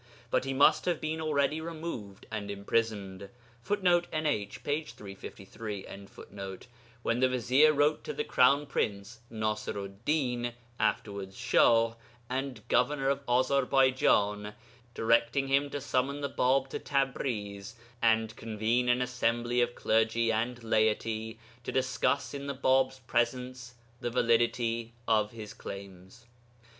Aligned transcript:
But 0.31 0.45
he 0.45 0.53
must 0.55 0.85
have 0.85 0.99
been 0.99 1.21
already 1.21 1.61
removed 1.61 2.25
and 2.31 2.49
imprisoned, 2.49 3.29
[Footnote: 3.61 4.07
NH, 4.11 4.63
p. 4.63 4.83
353.] 4.83 6.65
when 7.03 7.19
the 7.19 7.29
vizier 7.29 7.71
wrote 7.71 8.03
to 8.05 8.11
the 8.11 8.23
Crown 8.23 8.65
Prince 8.65 9.19
(Nasiru'd 9.31 10.03
Din, 10.03 10.53
afterwards 10.79 11.37
Shah) 11.37 11.93
and 12.31 12.67
governor 12.67 13.09
of 13.09 13.21
Azarbaijan 13.27 14.55
directing 14.95 15.49
him 15.49 15.69
to 15.69 15.79
summon 15.79 16.21
the 16.21 16.29
Bāb 16.31 16.67
to 16.69 16.79
Tabriz 16.79 17.75
and 18.01 18.35
convene 18.35 18.89
an 18.89 19.03
assembly 19.03 19.61
of 19.61 19.75
clergy 19.75 20.31
and 20.31 20.63
laity 20.63 21.37
to 21.63 21.71
discuss 21.71 22.33
in 22.33 22.47
the 22.47 22.55
Bāb's 22.55 22.97
presence 23.01 23.75
the 23.99 24.09
validity 24.09 24.93
of 25.07 25.29
his 25.29 25.53
claims. 25.53 26.25